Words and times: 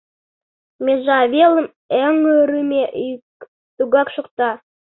Межа 0.85 1.19
велым 1.33 1.67
эҥырыме 2.03 2.83
йӱк 3.05 3.25
тугак 3.77 4.07
шокта. 4.15 4.49